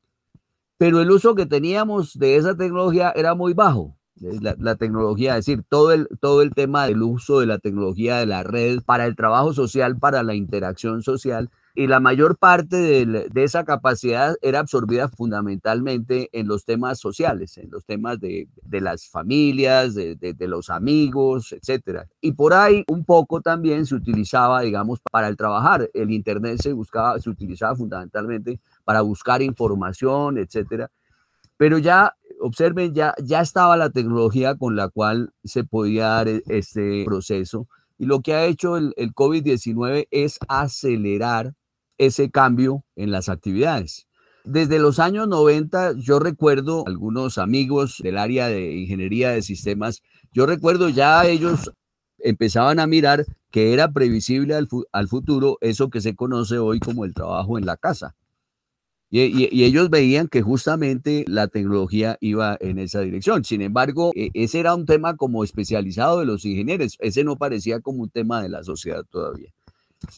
[0.79, 5.65] pero el uso que teníamos de esa tecnología era muy bajo la, tecnología, es decir,
[5.69, 9.17] todo el, todo el tema del uso de la tecnología de la red para el
[9.17, 15.09] trabajo social, para la interacción social, y la mayor parte de, esa capacidad era absorbida
[15.09, 22.09] fundamentalmente en los temas sociales, en los temas de, las familias, de, los amigos, etc.
[22.23, 25.91] Y por ahí un poco también se utilizaba, digamos, para el trabajar.
[25.93, 30.87] El Internet se, buscaba, se utilizaba fundamentalmente para buscar información, etc.
[31.59, 36.43] Pero ya observen, ya, ya estaba la tecnología con la cual se podía dar e,
[36.47, 41.55] este proceso y lo que ha hecho el, el COVID-19 es acelerar
[41.99, 44.07] ese cambio en las actividades.
[44.45, 50.47] Desde los años 90, yo recuerdo algunos amigos del área de ingeniería de sistemas, yo
[50.47, 51.73] recuerdo ya ellos
[52.19, 57.05] empezaban a mirar que era previsible al, al futuro eso que se conoce hoy como
[57.05, 58.15] el trabajo en la casa.
[59.09, 63.45] Y, ellos veían que justamente la tecnología iba en esa dirección.
[63.45, 66.97] Sin embargo, e, ese era un tema como especializado de los ingenieros.
[66.99, 69.53] Ese no parecía como un tema de la sociedad todavía.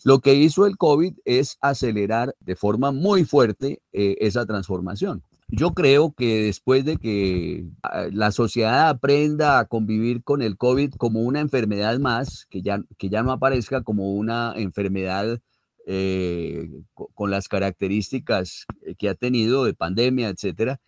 [0.04, 5.22] Lo que hizo el COVID es acelerar de forma muy fuerte eh, esa transformación.
[5.50, 10.94] Yo creo que después de que ah, la sociedad aprenda a convivir con el COVID
[10.94, 15.40] como una enfermedad más, que ya, que ya no aparezca como una enfermedad
[15.86, 16.68] eh,
[17.14, 18.66] con las características
[18.98, 20.80] que ha tenido de pandemia, etcétera,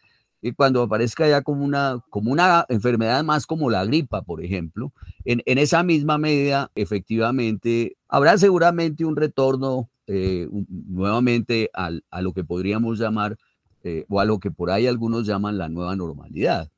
[0.42, 4.92] y cuando aparezca ya como una, como una enfermedad más como la gripa, por ejemplo,
[5.24, 12.98] en, esa misma medida, efectivamente, habrá seguramente un retorno eh, nuevamente a lo que podríamos
[12.98, 13.36] llamar,
[13.82, 16.70] eh, o a lo que por ahí algunos llaman la nueva normalidad.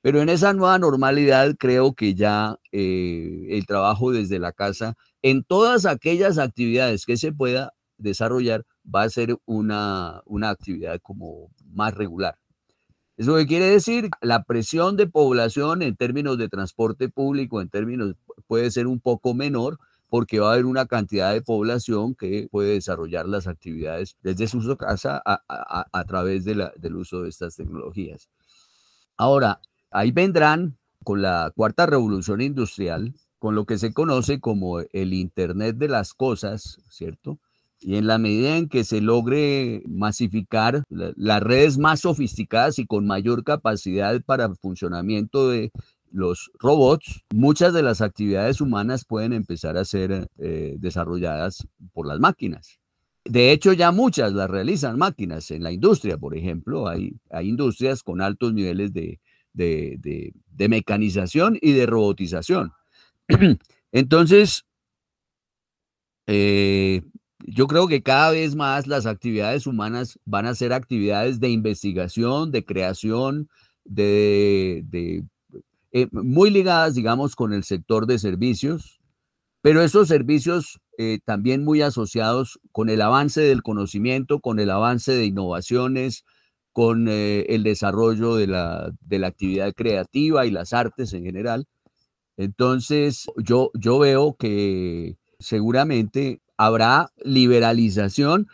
[0.00, 5.86] Pero en esa nueva normalidad creo que ya el trabajo desde la casa en todas
[5.86, 12.36] aquellas actividades que se pueda desarrollar va a ser una, una actividad como más regular.
[13.16, 18.16] Eso que quiere decir, la presión de población en términos de transporte público, en términos,
[18.48, 22.74] puede ser un poco menor, porque va a haber una cantidad de población que puede
[22.74, 28.28] desarrollar las actividades desde su casa a, través del uso de estas tecnologías.
[29.16, 29.60] Ahora,
[29.90, 35.76] ahí vendrán con la cuarta revolución industrial, con lo que se conoce como el Internet
[35.76, 37.38] de las Cosas, ¿cierto?
[37.86, 43.06] Y en la medida en que se logre masificar las redes más sofisticadas y con
[43.06, 45.70] mayor capacidad para funcionamiento de
[46.10, 52.18] los robots, muchas de las actividades humanas pueden empezar a ser eh, desarrolladas por las
[52.20, 52.78] máquinas.
[53.22, 55.50] De hecho, ya muchas las realizan máquinas.
[55.50, 59.20] En la industria, por ejemplo, hay, hay industrias con altos niveles de,
[59.52, 62.72] de, de mecanización y de robotización.
[63.92, 64.64] Entonces,
[66.26, 67.02] eh,
[67.46, 72.50] yo creo que cada vez más las actividades humanas van a ser actividades de investigación,
[72.50, 73.48] de creación,
[73.84, 74.84] de,
[75.92, 79.00] eh, muy ligadas, digamos, con el sector de servicios,
[79.60, 85.12] pero esos servicios eh, también muy asociados con el avance del conocimiento, con el avance
[85.12, 86.24] de innovaciones,
[86.72, 91.66] con el desarrollo de la, de la actividad creativa y las artes en general.
[92.36, 98.48] Entonces, yo, yo veo que seguramente habrá liberalización,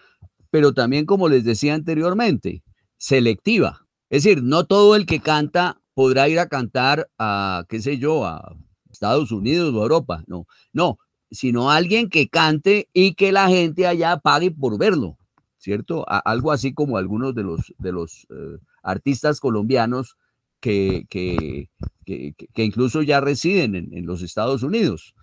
[0.50, 2.62] pero también, como les decía anteriormente,
[2.96, 3.86] selectiva.
[4.08, 8.26] Es decir, no todo el que canta podrá ir a cantar a, qué sé yo,
[8.26, 8.56] a
[8.90, 10.24] Estados Unidos o Europa.
[10.26, 10.98] No, no,
[11.30, 15.16] sino alguien que cante y que la gente allá pague por verlo,
[15.58, 16.04] ¿cierto?
[16.08, 20.16] algo así como algunos de los, de los eh, artistas colombianos
[20.60, 21.68] que, que,
[22.04, 25.14] que, incluso ya residen en, los Estados Unidos.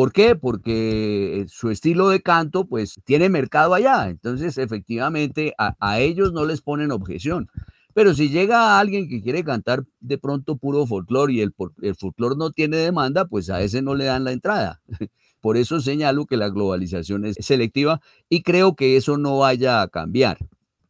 [0.00, 0.34] ¿Por qué?
[0.34, 4.08] Porque su estilo de canto pues tiene mercado allá.
[4.08, 7.50] Entonces, efectivamente, a, ellos no les ponen objeción.
[7.92, 12.34] Pero si llega alguien que quiere cantar de pronto puro folclore y el, el folclore
[12.38, 14.80] no tiene demanda, pues a ese no le dan la entrada.
[15.42, 19.88] Por eso señalo que la globalización es selectiva y creo que eso no vaya a
[19.88, 20.38] cambiar.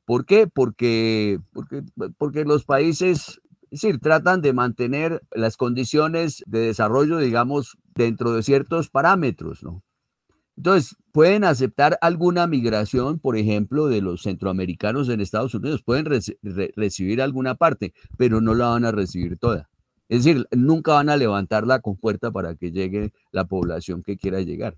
[0.05, 0.47] ¿Por qué?
[0.47, 1.83] Porque, porque,
[2.17, 3.41] porque los países
[3.71, 9.83] es decir, tratan de mantener las condiciones de desarrollo, digamos, dentro de ciertos parámetros, ¿no?
[10.57, 16.07] Entonces, pueden aceptar alguna migración, por ejemplo, de los centroamericanos en Estados Unidos, pueden
[16.77, 19.71] recibir alguna parte, pero no la van a recibir toda.
[20.09, 24.41] Es decir, nunca van a levantar la compuerta para que llegue la población que quiera
[24.41, 24.77] llegar.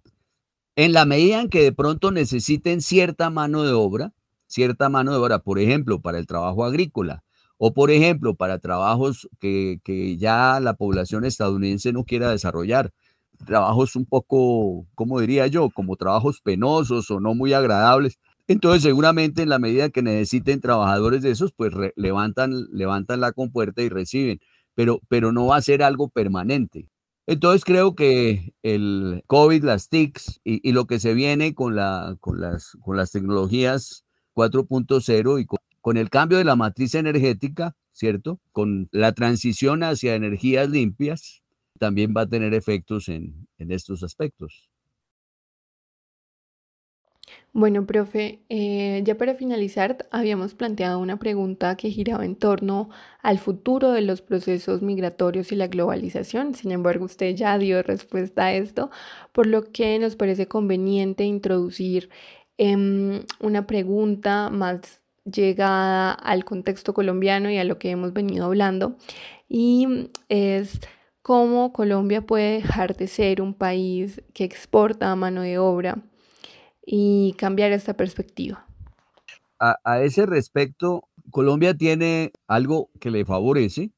[0.77, 4.13] En la medida en que de pronto necesiten cierta mano de obra,
[4.47, 7.25] cierta mano de obra, por ejemplo, para el trabajo agrícola,
[7.57, 9.81] o, por ejemplo, para trabajos que,
[10.19, 12.93] ya la población estadounidense no quiera desarrollar,
[13.45, 15.71] trabajos un poco, ¿cómo diría yo?
[15.71, 18.19] Como trabajos penosos o no muy agradables.
[18.49, 23.83] Entonces, seguramente en la medida que necesiten trabajadores de esos, pues levantan, levantan la compuerta
[23.83, 24.41] y reciben,
[24.75, 26.89] pero, pero no va a ser algo permanente.
[27.27, 32.17] Entonces creo que el COVID, las TICs y, y lo que se viene con, la,
[32.21, 37.75] con, las, con las tecnologías 4.0 y con con el cambio de la matriz energética,
[37.91, 38.41] ¿cierto?
[38.53, 41.42] Con la transición hacia energías limpias,
[41.83, 44.71] también va a tener efectos en, estos aspectos.
[47.53, 52.89] Bueno, profe, eh, ya para finalizar, habíamos planteado una pregunta que giraba en torno
[53.21, 56.55] al futuro de los procesos migratorios y la globalización.
[56.55, 58.93] Sin embargo, usted ya dio respuesta a esto,
[59.33, 62.11] por lo que nos parece conveniente introducir
[62.59, 68.97] em, una pregunta más llegada al contexto colombiano y a lo que hemos venido hablando.
[69.49, 70.81] Y es
[71.23, 75.99] cómo Colombia puede dejar de ser un país que exporta mano de obra
[76.85, 78.67] y cambiar esta perspectiva.
[79.59, 83.93] A, ese respecto, Colombia tiene algo que le favorece.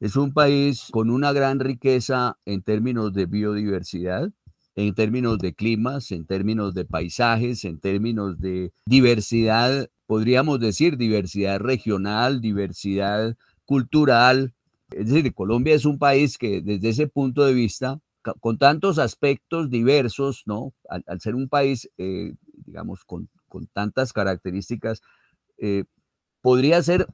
[0.00, 4.30] Es un país con una gran riqueza en términos de biodiversidad,
[4.76, 11.60] en términos de climas, en términos de paisajes, en términos de diversidad podríamos decir, diversidad
[11.60, 13.36] regional, diversidad
[13.66, 14.54] cultural.
[14.90, 18.00] Es decir, Colombia es un país que desde ese punto de vista,
[18.40, 20.74] con tantos aspectos diversos, ¿no?
[20.88, 22.34] Al, ser un país, eh,
[22.66, 23.28] digamos, con,
[23.72, 25.00] tantas características,
[25.58, 25.84] eh,
[26.42, 27.06] podría ser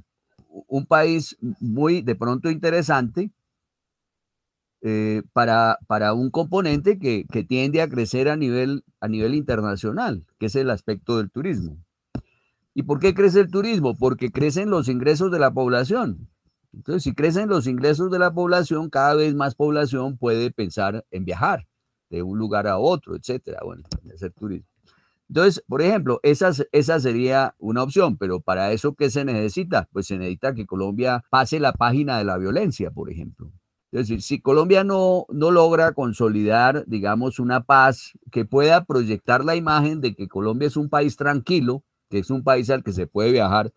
[0.48, 3.30] un país muy de pronto interesante
[4.82, 10.26] eh, para, para, un componente que, que, tiende a crecer a nivel, a nivel internacional,
[10.38, 11.78] que es el aspecto del turismo.
[12.74, 13.96] ¿Y por qué crece el turismo?
[13.96, 16.28] Porque crecen los ingresos de la población.
[16.74, 21.24] Entonces, si crecen los ingresos de la población, cada vez más población puede pensar en
[21.24, 21.66] viajar
[22.10, 23.60] de un lugar a otro, etcétera.
[23.64, 24.68] Bueno, hacer turismo.
[25.28, 29.88] Entonces, por ejemplo, esa, esa sería una opción, pero para eso, ¿qué se necesita?
[29.92, 33.50] Pues se necesita que Colombia pase la página de la violencia, por ejemplo.
[33.90, 39.56] Es decir, si Colombia no, no logra consolidar, digamos, una paz que pueda proyectar la
[39.56, 43.06] imagen de que Colombia es un país tranquilo, que es un país al que se
[43.06, 43.72] puede viajar,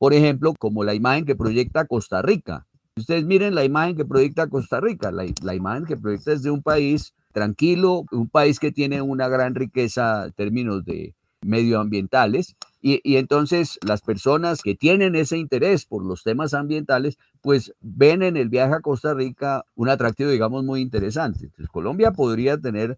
[0.00, 2.66] por ejemplo, como la imagen que proyecta Costa Rica.
[2.96, 6.62] Ustedes miren la imagen que proyecta Costa Rica, la, imagen que proyecta es de un
[6.62, 13.78] país tranquilo, un país que tiene una gran riqueza en términos de medioambientales y, entonces
[13.86, 18.76] las personas que tienen ese interés por los temas ambientales, pues ven en el viaje
[18.76, 21.50] a Costa Rica un atractivo, digamos, muy interesante.
[21.70, 22.96] Colombia podría tener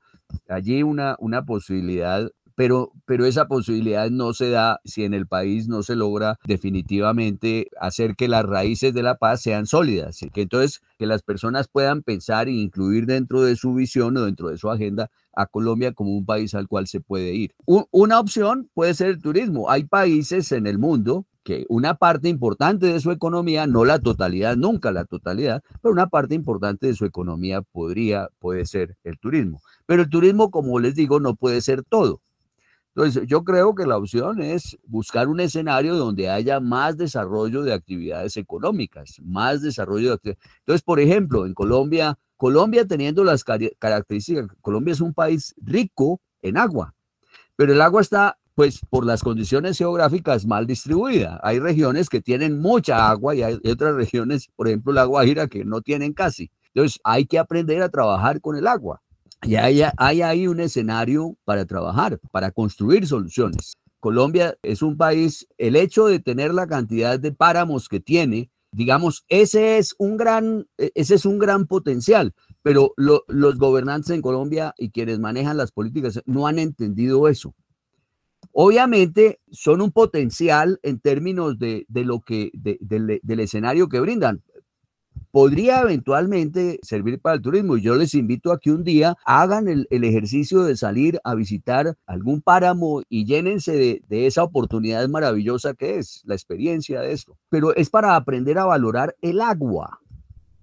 [0.48, 5.68] allí una, una posibilidad pero, pero esa posibilidad no se da si en el país
[5.68, 10.80] no se logra definitivamente hacer que las raíces de la paz sean sólidas, que entonces
[10.98, 14.70] que las personas puedan pensar e incluir dentro de su visión o dentro de su
[14.70, 17.54] agenda a Colombia como un país al cual se puede ir.
[17.66, 19.70] una opción puede ser el turismo.
[19.70, 24.56] Hay países en el mundo que una parte importante de su economía, no la totalidad,
[24.56, 29.60] nunca la totalidad, pero una parte importante de su economía podría, puede ser el turismo.
[29.86, 32.20] Pero el turismo, como les digo, no puede ser todo.
[32.94, 37.72] Entonces, yo creo que la opción es buscar un escenario donde haya más desarrollo de
[37.72, 40.50] actividades económicas, más desarrollo de actividades.
[40.58, 46.58] Entonces, por ejemplo, en Colombia, Colombia teniendo las características, Colombia es un país rico en
[46.58, 46.94] agua,
[47.56, 51.40] pero el agua está, pues, por las condiciones geográficas mal distribuida.
[51.42, 55.64] Hay regiones que tienen mucha agua y hay otras regiones, por ejemplo, la Guajira, que
[55.64, 56.50] no tienen casi.
[56.74, 59.00] Entonces, hay que aprender a trabajar con el agua.
[59.42, 63.74] Y hay, hay ahí un escenario para trabajar, para construir soluciones.
[63.98, 69.24] Colombia es un país, el hecho de tener la cantidad de páramos que tiene, digamos,
[69.28, 74.74] ese es un gran, e, ese es un gran potencial, pero los gobernantes en Colombia
[74.78, 77.54] y quienes manejan las políticas no han entendido eso.
[78.52, 84.42] Obviamente son un potencial en términos de, lo que, del escenario que brindan
[85.32, 87.76] podría eventualmente servir para el turismo.
[87.76, 91.96] Y yo les invito a que un día hagan el, ejercicio de salir a visitar
[92.06, 97.36] algún páramo y llénense de, de, esa oportunidad maravillosa que es la experiencia de esto.
[97.48, 100.00] Pero es para aprender a valorar el agua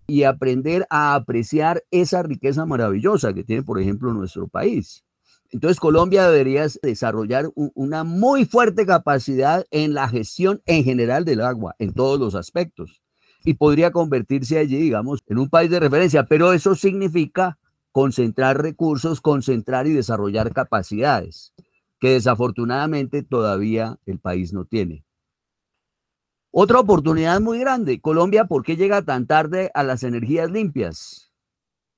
[0.07, 5.03] y aprender a apreciar esa riqueza maravillosa que tiene, por ejemplo, nuestro país.
[5.51, 11.75] Entonces Colombia debería desarrollar una muy fuerte capacidad en la gestión en general del agua,
[11.79, 13.01] en todos los aspectos
[13.43, 17.57] y podría convertirse allí, digamos, en un país de referencia, pero eso significa
[17.91, 21.53] concentrar recursos, concentrar y desarrollar capacidades
[21.99, 25.03] que desafortunadamente todavía el país no tiene.
[26.51, 31.31] Otra oportunidad muy grande, Colombia, ¿por qué llega tan tarde a las energías limpias?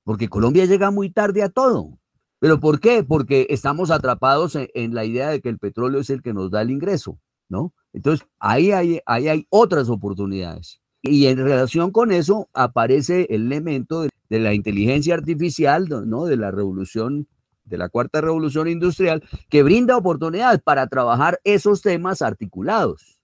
[0.04, 1.98] Porque Colombia llega muy tarde a todo.
[2.38, 3.04] ¿Pero por qué?
[3.04, 6.60] Porque estamos atrapados en, la idea de que el petróleo es el que nos da
[6.60, 7.18] el ingreso,
[7.48, 7.72] ¿no?
[7.92, 10.81] Entonces, ahí hay, ahí hay otras oportunidades.
[11.02, 16.24] Y en relación con eso aparece el elemento de, la inteligencia artificial, ¿no?
[16.24, 17.26] De la revolución,
[17.64, 23.21] de la cuarta revolución industrial, que brinda oportunidades para trabajar esos temas articulados.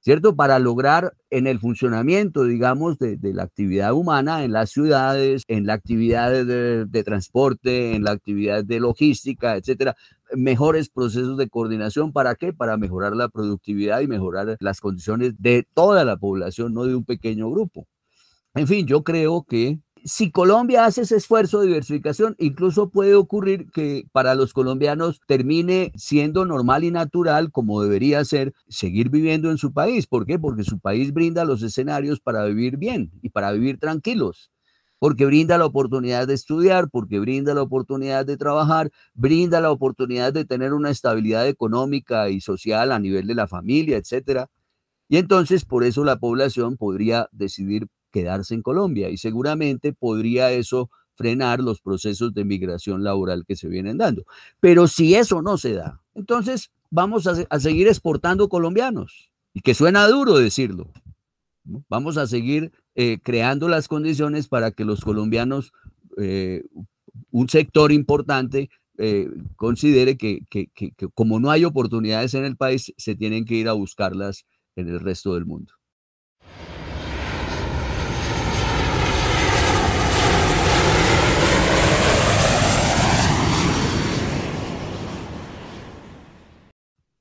[0.00, 0.34] ¿Cierto?
[0.34, 5.74] Para lograr en el funcionamiento, digamos, de, la actividad humana en las ciudades, en la
[5.74, 9.96] actividad de, de, transporte, en la actividad de logística, etcétera,
[10.34, 12.12] mejores procesos de coordinación.
[12.12, 12.52] ¿Para qué?
[12.52, 17.04] Para mejorar la productividad y mejorar las condiciones de toda la población, no de un
[17.04, 17.86] pequeño grupo.
[18.54, 23.70] En fin, yo creo que si Colombia hace ese esfuerzo de diversificación, incluso puede ocurrir
[23.70, 29.58] que para los colombianos termine siendo normal y natural, como debería ser, seguir viviendo en
[29.58, 30.06] su país.
[30.06, 30.38] ¿Por qué?
[30.38, 34.50] Porque su país brinda los escenarios para vivir bien y para vivir tranquilos.
[34.98, 40.32] Porque brinda la oportunidad de estudiar, porque brinda la oportunidad de trabajar, brinda la oportunidad
[40.32, 44.48] de tener una estabilidad económica y social a nivel de la familia, etcétera.
[45.08, 50.90] Y entonces por eso la población podría decidir quedarse en Colombia y seguramente podría eso
[51.14, 54.24] frenar los procesos de migración laboral que se vienen dando.
[54.58, 60.06] Pero si eso no se da, entonces vamos a, seguir exportando colombianos y que suena
[60.08, 60.90] duro decirlo.
[61.88, 65.72] Vamos a seguir eh, creando las condiciones para que los colombianos,
[66.16, 66.64] eh,
[67.30, 70.70] un sector importante, eh, considere que, que
[71.14, 75.00] como no hay oportunidades en el país, se tienen que ir a buscarlas en el
[75.00, 75.74] resto del mundo.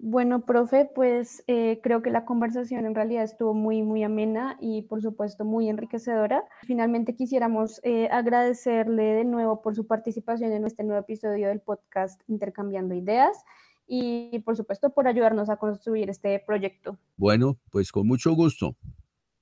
[0.01, 4.83] Bueno, profe, pues eh, creo que la conversación en realidad estuvo muy, muy amena y
[4.83, 6.45] por supuesto muy enriquecedora.
[6.61, 12.21] Finalmente quisiéramos eh, agradecerle de nuevo por su participación en este nuevo episodio del podcast
[12.29, 13.43] Intercambiando Ideas
[13.87, 16.97] y por supuesto por ayudarnos a construir este proyecto.
[17.17, 18.77] Bueno, pues con mucho gusto,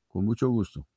[0.08, 0.88] con mucho gusto.